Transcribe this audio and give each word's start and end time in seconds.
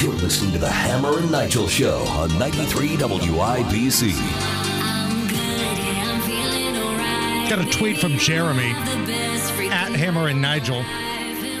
You're 0.00 0.12
listening 0.12 0.52
to 0.52 0.58
the 0.58 0.70
Hammer 0.70 1.18
and 1.18 1.28
Nigel 1.28 1.66
Show 1.66 1.98
on 2.06 2.38
93 2.38 2.90
WIBC. 2.98 4.12
Got 7.50 7.58
a 7.58 7.68
tweet 7.68 7.98
from 7.98 8.16
Jeremy 8.16 8.70
at 9.72 9.90
Hammer 9.90 10.28
and 10.28 10.40
Nigel. 10.40 10.84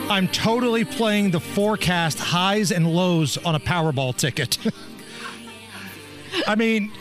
I'm 0.08 0.28
totally 0.28 0.84
playing 0.84 1.32
the 1.32 1.40
forecast 1.40 2.20
highs 2.20 2.70
and 2.70 2.86
lows 2.86 3.38
on 3.38 3.56
a 3.56 3.60
Powerball 3.60 4.16
ticket. 4.16 4.56
I 6.46 6.54
mean, 6.54 6.92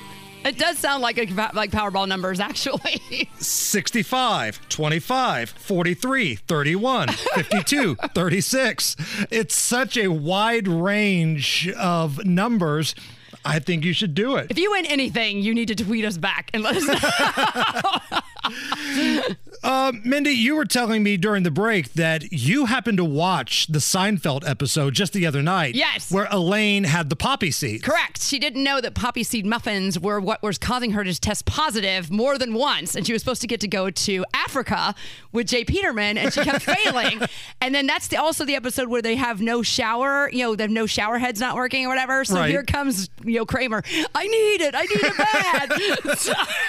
It 0.48 0.58
does 0.58 0.80
sound 0.80 1.04
like 1.04 1.18
a, 1.18 1.26
like 1.54 1.72
Powerball 1.72 2.08
numbers, 2.08 2.40
actually. 2.40 3.30
65, 3.38 4.70
25, 4.70 5.50
43, 5.50 6.36
31, 6.36 7.10
52, 7.10 7.96
36. 8.16 8.96
It's 9.30 9.56
such 9.56 9.98
a 9.98 10.08
wide 10.08 10.70
range 10.70 11.70
of 11.72 12.26
numbers. 12.26 12.96
I 13.44 13.60
think 13.60 13.84
you 13.84 13.92
should 13.92 14.14
do 14.14 14.38
it. 14.38 14.48
if 14.50 14.58
you 14.58 14.72
win 14.72 14.86
anything, 14.86 15.42
you 15.42 15.54
need 15.54 15.68
to 15.68 15.76
tweet 15.76 16.06
us 16.06 16.18
back 16.18 16.50
and 16.54 16.64
let 16.64 16.78
us 16.78 16.88
know. 16.88 16.96
Uh, 19.68 19.92
Mindy, 20.06 20.30
you 20.32 20.56
were 20.56 20.64
telling 20.64 21.04
me 21.04 21.18
during 21.18 21.44
the 21.44 21.52
break 21.52 21.92
that 21.94 22.32
you 22.32 22.68
happened 22.68 22.98
to 23.00 23.04
watch 23.04 23.68
the 23.68 23.80
Seinfeld 23.80 24.48
episode 24.48 24.94
just 24.94 25.12
the 25.12 25.26
other 25.26 25.42
night. 25.42 25.76
Yes. 25.76 26.10
Where 26.10 26.26
Elaine 26.32 26.86
had 26.86 27.10
the 27.10 27.18
poppy 27.18 27.52
seed. 27.52 27.84
Correct. 27.84 28.22
She 28.22 28.40
didn't 28.40 28.64
know 28.64 28.80
that 28.80 28.94
poppy 28.96 29.24
seed 29.24 29.46
muffins 29.46 30.00
were 30.00 30.22
what 30.22 30.42
was 30.42 30.58
causing 30.58 30.92
her 30.92 31.04
to 31.04 31.14
test 31.20 31.46
positive 31.46 32.10
more 32.10 32.38
than 32.38 32.54
once. 32.54 32.96
And 32.96 33.06
she 33.06 33.12
was 33.12 33.22
supposed 33.22 33.42
to 33.42 33.48
get 33.48 33.60
to 33.60 33.68
go 33.68 33.90
to 33.90 34.24
Africa 34.34 34.96
with 35.34 35.48
J. 35.48 35.66
Peterman, 35.66 36.18
and 36.18 36.32
she 36.34 36.42
kept 36.44 36.64
failing. 36.64 37.20
And 37.60 37.76
then 37.76 37.88
that's 37.88 38.08
the, 38.08 38.16
also 38.16 38.46
the 38.46 38.56
episode 38.56 38.88
where 38.88 39.02
they 39.02 39.16
have 39.18 39.42
no 39.42 39.64
shower, 39.64 40.30
you 40.32 40.44
know, 40.44 40.56
they 40.56 40.64
have 40.64 40.72
no 40.72 40.86
shower 40.86 41.18
heads 41.18 41.42
not 41.42 41.58
working 41.58 41.86
or 41.86 41.90
whatever. 41.90 42.24
So 42.24 42.36
Right. 42.36 42.50
here 42.50 42.64
comes, 42.64 43.10
you 43.26 43.40
know, 43.40 43.46
Kramer. 43.46 43.84
I 44.16 44.28
need 44.28 44.62
it. 44.62 44.76
I 44.76 44.84
need 44.84 45.04
it 45.04 45.18
bad. 45.18 46.48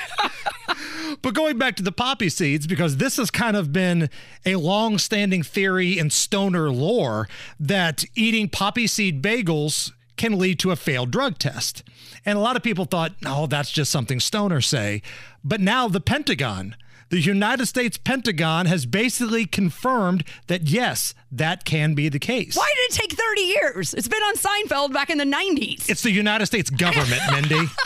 But 1.28 1.34
going 1.34 1.58
back 1.58 1.76
to 1.76 1.82
the 1.82 1.92
poppy 1.92 2.30
seeds, 2.30 2.66
because 2.66 2.96
this 2.96 3.18
has 3.18 3.30
kind 3.30 3.54
of 3.54 3.70
been 3.70 4.08
a 4.46 4.56
long 4.56 4.96
standing 4.96 5.42
theory 5.42 5.98
in 5.98 6.08
stoner 6.08 6.70
lore 6.70 7.28
that 7.60 8.02
eating 8.14 8.48
poppy 8.48 8.86
seed 8.86 9.20
bagels 9.20 9.92
can 10.16 10.38
lead 10.38 10.58
to 10.60 10.70
a 10.70 10.76
failed 10.76 11.10
drug 11.10 11.36
test. 11.36 11.82
And 12.24 12.38
a 12.38 12.40
lot 12.40 12.56
of 12.56 12.62
people 12.62 12.86
thought, 12.86 13.12
no, 13.20 13.46
that's 13.46 13.70
just 13.70 13.92
something 13.92 14.20
stoners 14.20 14.64
say. 14.64 15.02
But 15.44 15.60
now 15.60 15.86
the 15.86 16.00
Pentagon, 16.00 16.74
the 17.10 17.20
United 17.20 17.66
States 17.66 17.98
Pentagon, 17.98 18.64
has 18.64 18.86
basically 18.86 19.44
confirmed 19.44 20.24
that 20.46 20.62
yes, 20.62 21.12
that 21.30 21.66
can 21.66 21.92
be 21.92 22.08
the 22.08 22.18
case. 22.18 22.56
Why 22.56 22.72
did 22.74 22.94
it 22.94 23.00
take 23.02 23.12
30 23.12 23.40
years? 23.42 23.92
It's 23.92 24.08
been 24.08 24.22
on 24.22 24.36
Seinfeld 24.36 24.94
back 24.94 25.10
in 25.10 25.18
the 25.18 25.24
90s. 25.24 25.90
It's 25.90 26.00
the 26.00 26.10
United 26.10 26.46
States 26.46 26.70
government, 26.70 27.20
Mindy. 27.30 27.66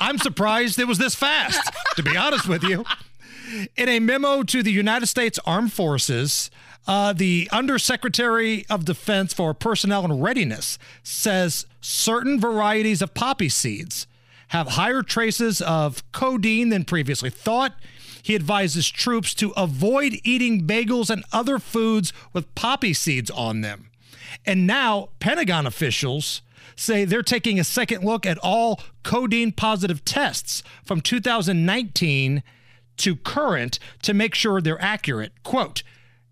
I'm 0.00 0.18
surprised 0.18 0.78
it 0.78 0.86
was 0.86 0.98
this 0.98 1.14
fast, 1.14 1.60
to 1.96 2.02
be 2.02 2.16
honest 2.16 2.48
with 2.48 2.62
you. 2.62 2.84
In 3.76 3.88
a 3.88 3.98
memo 3.98 4.42
to 4.42 4.62
the 4.62 4.70
United 4.72 5.06
States 5.06 5.38
Armed 5.46 5.72
Forces, 5.72 6.50
uh, 6.86 7.12
the 7.12 7.48
Undersecretary 7.52 8.64
of 8.70 8.84
Defense 8.84 9.32
for 9.34 9.52
Personnel 9.54 10.04
and 10.04 10.22
Readiness 10.22 10.78
says 11.02 11.66
certain 11.80 12.40
varieties 12.40 13.02
of 13.02 13.14
poppy 13.14 13.48
seeds 13.48 14.06
have 14.48 14.68
higher 14.68 15.02
traces 15.02 15.60
of 15.60 16.02
codeine 16.12 16.70
than 16.70 16.84
previously 16.84 17.30
thought. 17.30 17.74
He 18.22 18.34
advises 18.34 18.88
troops 18.88 19.34
to 19.34 19.50
avoid 19.50 20.20
eating 20.24 20.66
bagels 20.66 21.10
and 21.10 21.24
other 21.32 21.58
foods 21.58 22.12
with 22.32 22.54
poppy 22.54 22.94
seeds 22.94 23.30
on 23.30 23.60
them. 23.60 23.87
And 24.44 24.66
now, 24.66 25.10
Pentagon 25.20 25.66
officials 25.66 26.42
say 26.76 27.04
they're 27.04 27.22
taking 27.22 27.58
a 27.58 27.64
second 27.64 28.04
look 28.04 28.26
at 28.26 28.38
all 28.38 28.80
codeine 29.02 29.52
positive 29.52 30.04
tests 30.04 30.62
from 30.84 31.00
2019 31.00 32.42
to 32.98 33.16
current 33.16 33.78
to 34.02 34.14
make 34.14 34.34
sure 34.34 34.60
they're 34.60 34.82
accurate. 34.82 35.32
Quote, 35.42 35.82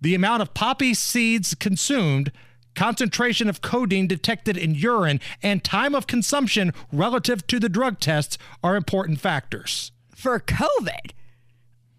the 0.00 0.14
amount 0.14 0.42
of 0.42 0.54
poppy 0.54 0.94
seeds 0.94 1.54
consumed, 1.54 2.30
concentration 2.74 3.48
of 3.48 3.62
codeine 3.62 4.06
detected 4.06 4.56
in 4.56 4.74
urine, 4.74 5.20
and 5.42 5.64
time 5.64 5.94
of 5.94 6.06
consumption 6.06 6.72
relative 6.92 7.46
to 7.46 7.58
the 7.58 7.68
drug 7.68 7.98
tests 7.98 8.36
are 8.62 8.76
important 8.76 9.20
factors. 9.20 9.92
For 10.14 10.38
COVID? 10.38 11.12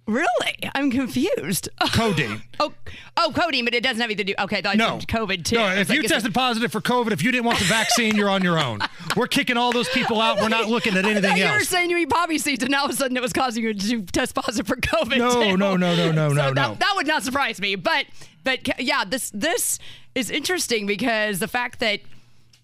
Really? 0.07 0.57
I'm 0.73 0.89
confused. 0.89 1.67
Codeine. 1.91 2.41
Oh, 2.61 2.73
oh, 3.17 3.31
codeine, 3.35 3.65
but 3.65 3.75
it 3.75 3.83
doesn't 3.83 3.99
have 3.99 4.07
anything 4.07 4.25
to 4.25 4.33
do. 4.33 4.43
Okay, 4.43 4.59
I 4.59 4.61
thought 4.61 4.77
No. 4.77 4.97
COVID 4.99 5.43
too. 5.43 5.57
No, 5.57 5.67
if 5.75 5.89
like, 5.89 6.01
you 6.01 6.07
tested 6.07 6.33
positive 6.33 6.71
for 6.71 6.79
COVID, 6.79 7.11
if 7.11 7.21
you 7.21 7.31
didn't 7.31 7.45
want 7.45 7.59
the 7.59 7.65
vaccine, 7.65 8.15
you're 8.15 8.29
on 8.29 8.41
your 8.41 8.57
own. 8.57 8.79
We're 9.17 9.27
kicking 9.27 9.57
all 9.57 9.73
those 9.73 9.89
people 9.89 10.21
out. 10.21 10.37
We're 10.37 10.47
not 10.47 10.69
looking 10.69 10.95
at 10.95 11.05
anything 11.05 11.23
thought 11.23 11.37
you 11.37 11.51
were 11.51 11.59
saying 11.59 11.89
you 11.89 11.97
eat 11.97 12.09
poppy 12.09 12.37
seeds, 12.37 12.63
and 12.63 12.71
now 12.71 12.79
all 12.79 12.85
of 12.85 12.91
a 12.91 12.95
sudden 12.95 13.17
it 13.17 13.21
was 13.21 13.33
causing 13.33 13.63
you 13.63 13.73
to 13.73 14.01
test 14.03 14.33
positive 14.33 14.65
for 14.65 14.77
COVID. 14.77 15.17
No, 15.17 15.33
too. 15.33 15.57
no, 15.57 15.75
no, 15.75 15.95
no, 15.95 16.11
no, 16.11 16.29
So 16.29 16.35
no, 16.35 16.43
that, 16.43 16.55
no. 16.55 16.75
That 16.75 16.93
would 16.95 17.07
not 17.07 17.23
surprise 17.23 17.59
me. 17.59 17.75
But, 17.75 18.05
but 18.43 18.79
yeah, 18.79 19.03
this 19.05 19.29
this 19.33 19.77
is 20.15 20.31
interesting 20.31 20.87
because 20.87 21.39
the 21.39 21.47
fact 21.47 21.79
that 21.79 21.99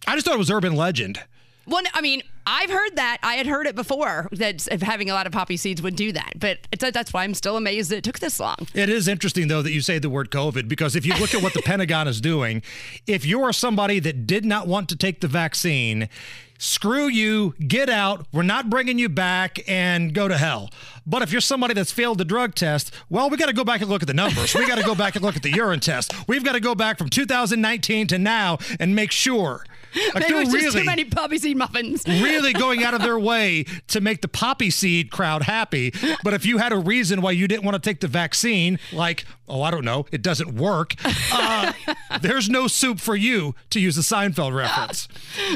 I 0.07 0.15
just 0.15 0.25
thought 0.25 0.35
it 0.35 0.39
was 0.39 0.49
urban 0.49 0.75
legend. 0.75 1.19
Well, 1.65 1.83
I 1.93 2.01
mean, 2.01 2.23
I've 2.45 2.69
heard 2.69 2.95
that. 2.95 3.17
I 3.23 3.35
had 3.35 3.47
heard 3.47 3.67
it 3.67 3.75
before 3.75 4.27
that 4.31 4.63
having 4.81 5.09
a 5.09 5.13
lot 5.13 5.27
of 5.27 5.33
poppy 5.33 5.57
seeds 5.57 5.81
would 5.81 5.95
do 5.95 6.11
that. 6.11 6.33
But 6.37 6.59
it's, 6.71 6.83
that's 6.91 7.13
why 7.13 7.23
I'm 7.23 7.33
still 7.33 7.57
amazed 7.57 7.91
that 7.91 7.97
it 7.97 8.03
took 8.03 8.19
this 8.19 8.39
long. 8.39 8.57
It 8.73 8.89
is 8.89 9.07
interesting, 9.07 9.47
though, 9.47 9.61
that 9.61 9.71
you 9.71 9.81
say 9.81 9.99
the 9.99 10.09
word 10.09 10.29
COVID 10.31 10.67
because 10.67 10.95
if 10.95 11.05
you 11.05 11.13
look 11.15 11.33
at 11.33 11.41
what 11.41 11.53
the 11.53 11.61
Pentagon 11.65 12.07
is 12.07 12.19
doing, 12.19 12.61
if 13.07 13.25
you 13.25 13.41
are 13.43 13.53
somebody 13.53 13.99
that 13.99 14.27
did 14.27 14.45
not 14.45 14.67
want 14.67 14.89
to 14.89 14.95
take 14.95 15.21
the 15.21 15.27
vaccine, 15.27 16.09
screw 16.57 17.07
you, 17.07 17.53
get 17.67 17.89
out, 17.89 18.25
we're 18.31 18.43
not 18.43 18.69
bringing 18.69 18.97
you 18.97 19.09
back, 19.09 19.59
and 19.67 20.13
go 20.13 20.27
to 20.27 20.37
hell. 20.37 20.69
But 21.05 21.21
if 21.21 21.31
you're 21.31 21.41
somebody 21.41 21.73
that's 21.73 21.91
failed 21.91 22.17
the 22.17 22.25
drug 22.25 22.55
test, 22.55 22.93
well, 23.09 23.29
we 23.29 23.37
got 23.37 23.47
to 23.47 23.53
go 23.53 23.63
back 23.63 23.81
and 23.81 23.89
look 23.89 24.01
at 24.01 24.07
the 24.07 24.13
numbers. 24.13 24.55
We 24.55 24.65
got 24.65 24.77
to 24.77 24.83
go 24.83 24.95
back 24.95 25.15
and 25.15 25.23
look 25.23 25.35
at 25.35 25.43
the 25.43 25.51
urine 25.51 25.81
test. 25.81 26.13
We've 26.27 26.43
got 26.43 26.53
to 26.53 26.59
go 26.59 26.75
back 26.75 26.97
from 26.97 27.09
2019 27.09 28.07
to 28.07 28.17
now 28.17 28.59
and 28.79 28.95
make 28.95 29.11
sure. 29.11 29.65
Like 30.13 30.27
Maybe 30.29 30.39
it 30.39 30.51
they're 30.51 30.61
just 30.61 30.77
too 30.77 30.83
many 30.83 31.05
poppy 31.05 31.37
seed 31.37 31.57
muffins. 31.57 32.03
really 32.07 32.53
going 32.65 32.83
out 32.83 32.93
of 32.93 33.01
their 33.01 33.19
way 33.19 33.65
to 33.89 34.01
make 34.01 34.21
the 34.21 34.27
poppy 34.27 34.69
seed 34.69 35.11
crowd 35.11 35.43
happy. 35.43 35.93
But 36.23 36.33
if 36.33 36.45
you 36.45 36.57
had 36.57 36.71
a 36.73 36.77
reason 36.77 37.21
why 37.21 37.31
you 37.31 37.47
didn't 37.47 37.63
want 37.63 37.75
to 37.75 37.89
take 37.89 37.99
the 37.99 38.07
vaccine, 38.07 38.79
like, 38.91 39.25
oh, 39.47 39.61
I 39.61 39.71
don't 39.71 39.85
know, 39.85 40.05
it 40.11 40.21
doesn't 40.21 40.55
work, 40.55 40.95
uh, 41.31 41.73
there's 42.21 42.49
no 42.49 42.67
soup 42.67 42.99
for 42.99 43.15
you, 43.15 43.55
to 43.69 43.79
use 43.79 43.97
a 43.97 44.01
Seinfeld 44.01 44.55
reference. 44.55 45.07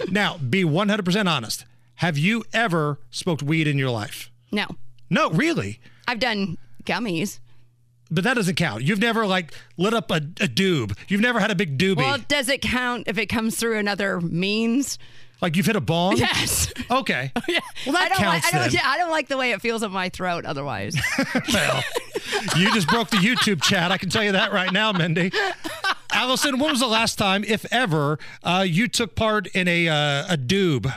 Now, 0.10 0.38
be 0.38 0.64
100% 0.64 1.28
honest. 1.30 1.66
Have 1.96 2.18
you 2.18 2.44
ever 2.54 3.00
smoked 3.10 3.42
weed 3.42 3.68
in 3.68 3.78
your 3.78 3.90
life? 3.90 4.30
No, 4.52 4.68
No, 5.10 5.30
really. 5.32 5.80
I've 6.08 6.20
done 6.20 6.58
gummies. 6.86 7.40
But 8.10 8.24
that 8.24 8.36
doesn't 8.36 8.56
count. 8.56 8.84
You've 8.84 9.00
never 9.00 9.26
like 9.26 9.54
lit 9.78 9.94
up 9.94 10.12
a, 10.12 10.16
a 10.16 10.48
doob. 10.48 10.98
You've 11.08 11.22
never 11.22 11.40
had 11.40 11.52
a 11.52 11.56
big 11.56 11.78
doobie. 11.78 11.98
Well, 11.98 12.18
does 12.28 12.50
it 12.50 12.62
count 12.62 13.04
if 13.08 13.18
it 13.18 13.28
comes 13.28 13.58
through 13.58 13.78
another 13.78 14.22
means? 14.22 14.98
like 15.42 15.56
you've 15.56 15.66
hit 15.66 15.76
a 15.76 15.82
bong. 15.82 16.18
Yes. 16.28 16.74
Okay. 16.90 17.32
Yeah. 17.48 17.60
Well, 17.86 17.94
that 17.94 18.06
I 18.06 18.10
don't 18.10 18.18
counts 18.18 18.46
like, 18.46 18.54
I 18.54 18.58
don't, 18.60 18.74
yeah, 18.74 18.82
I 18.84 18.98
don't 18.98 19.12
like 19.12 19.28
the 19.30 19.38
way 19.38 19.52
it 19.52 19.62
feels 19.62 19.82
in 19.82 19.92
my 19.92 20.10
throat. 20.10 20.46
Otherwise, 20.46 20.98
Well, 21.54 21.84
you 22.58 22.74
just 22.74 22.90
broke 22.90 23.10
the 23.10 23.18
YouTube 23.18 23.62
chat. 23.62 23.92
I 23.92 23.98
can 23.98 24.10
tell 24.10 24.24
you 24.24 24.34
that 24.34 24.52
right 24.52 24.72
now, 24.74 24.92
Mindy. 24.92 25.32
Allison, 26.12 26.60
when 26.60 26.72
was 26.72 26.82
the 26.82 26.88
last 26.88 27.18
time, 27.18 27.46
if 27.46 27.66
ever, 27.72 28.20
uh, 28.44 28.66
you 28.68 28.88
took 28.90 29.16
part 29.16 29.48
in 29.48 29.68
a 29.68 29.88
uh, 29.88 30.34
a 30.34 30.38
doob? 30.38 30.94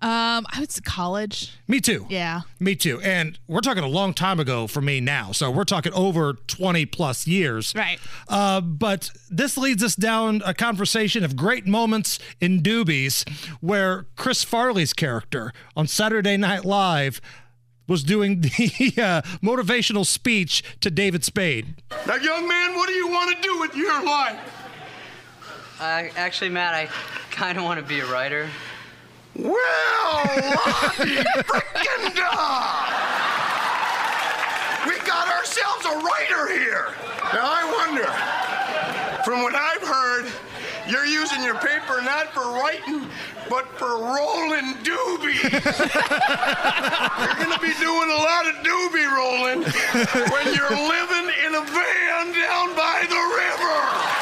Um, 0.00 0.46
I 0.52 0.60
would 0.60 0.70
say 0.70 0.80
college. 0.84 1.52
Me 1.66 1.80
too. 1.80 2.06
Yeah. 2.08 2.42
Me 2.60 2.76
too. 2.76 3.00
And 3.00 3.36
we're 3.48 3.60
talking 3.60 3.82
a 3.82 3.88
long 3.88 4.14
time 4.14 4.38
ago 4.38 4.68
for 4.68 4.80
me 4.80 5.00
now. 5.00 5.32
So 5.32 5.50
we're 5.50 5.64
talking 5.64 5.92
over 5.92 6.34
20 6.34 6.86
plus 6.86 7.26
years. 7.26 7.74
Right. 7.74 7.98
Uh, 8.28 8.60
but 8.60 9.10
this 9.28 9.56
leads 9.58 9.82
us 9.82 9.96
down 9.96 10.40
a 10.46 10.54
conversation 10.54 11.24
of 11.24 11.34
great 11.34 11.66
moments 11.66 12.20
in 12.40 12.60
doobies 12.62 13.28
where 13.60 14.06
Chris 14.14 14.44
Farley's 14.44 14.92
character 14.92 15.52
on 15.76 15.88
Saturday 15.88 16.36
Night 16.36 16.64
Live 16.64 17.20
was 17.88 18.04
doing 18.04 18.40
the 18.42 18.92
uh, 18.98 19.22
motivational 19.42 20.06
speech 20.06 20.62
to 20.80 20.92
David 20.92 21.24
Spade. 21.24 21.82
Now, 22.06 22.14
young 22.14 22.46
man, 22.46 22.76
what 22.76 22.86
do 22.86 22.94
you 22.94 23.08
want 23.08 23.34
to 23.36 23.42
do 23.42 23.58
with 23.58 23.74
your 23.74 24.04
life? 24.04 24.54
Uh, 25.80 26.04
actually, 26.16 26.50
Matt, 26.50 26.74
I 26.74 26.88
kind 27.30 27.58
of 27.58 27.64
want 27.64 27.80
to 27.80 27.86
be 27.86 27.98
a 27.98 28.06
writer. 28.06 28.48
Well, 29.38 29.54
da! 30.98 32.42
We 34.84 34.98
got 35.06 35.28
ourselves 35.30 35.86
a 35.86 35.94
writer 36.02 36.48
here. 36.58 36.88
Now, 37.32 37.46
I 37.46 37.62
wonder, 37.70 38.10
from 39.22 39.42
what 39.42 39.54
I've 39.54 39.86
heard, 39.86 40.26
you're 40.90 41.06
using 41.06 41.44
your 41.44 41.54
paper 41.54 42.02
not 42.02 42.34
for 42.34 42.50
writing, 42.58 43.06
but 43.48 43.68
for 43.78 44.02
rolling 44.02 44.74
doobies. 44.82 45.38
you're 47.22 47.38
gonna 47.38 47.62
be 47.62 47.74
doing 47.78 48.10
a 48.10 48.18
lot 48.18 48.42
of 48.50 48.58
doobie 48.66 49.06
rolling 49.06 49.62
when 50.34 50.46
you're 50.50 50.74
living 50.74 51.30
in 51.46 51.54
a 51.54 51.62
van 51.62 52.34
down 52.34 52.74
by 52.74 53.06
the 53.06 53.22
river. 53.38 54.18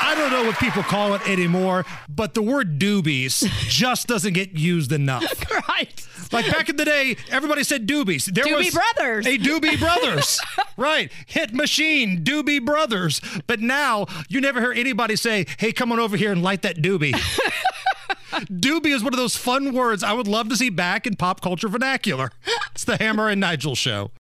I 0.00 0.07
don't 0.18 0.32
know 0.32 0.44
what 0.44 0.58
people 0.58 0.82
call 0.82 1.14
it 1.14 1.26
anymore, 1.28 1.86
but 2.08 2.34
the 2.34 2.42
word 2.42 2.78
doobies 2.78 3.46
just 3.68 4.06
doesn't 4.06 4.32
get 4.32 4.52
used 4.54 4.92
enough. 4.92 5.24
right. 5.68 6.06
Like 6.32 6.50
back 6.50 6.68
in 6.68 6.76
the 6.76 6.84
day, 6.84 7.16
everybody 7.30 7.64
said 7.64 7.86
doobies. 7.86 8.26
There 8.26 8.44
Doobie 8.44 8.56
was 8.56 8.70
Brothers. 8.74 9.26
A 9.26 9.38
Doobie 9.38 9.78
Brothers. 9.78 10.40
right. 10.76 11.10
Hit 11.26 11.54
machine, 11.54 12.22
Doobie 12.24 12.64
Brothers. 12.64 13.20
But 13.46 13.60
now 13.60 14.06
you 14.28 14.40
never 14.40 14.60
hear 14.60 14.72
anybody 14.72 15.16
say, 15.16 15.46
hey, 15.58 15.72
come 15.72 15.92
on 15.92 15.98
over 16.00 16.16
here 16.16 16.32
and 16.32 16.42
light 16.42 16.62
that 16.62 16.76
doobie. 16.78 17.12
doobie 18.30 18.94
is 18.94 19.02
one 19.02 19.14
of 19.14 19.18
those 19.18 19.36
fun 19.36 19.72
words 19.72 20.02
I 20.02 20.12
would 20.12 20.28
love 20.28 20.48
to 20.50 20.56
see 20.56 20.68
back 20.68 21.06
in 21.06 21.16
pop 21.16 21.40
culture 21.40 21.68
vernacular. 21.68 22.30
It's 22.72 22.84
the 22.84 22.96
Hammer 22.96 23.28
and 23.28 23.40
Nigel 23.40 23.74
show. 23.74 24.10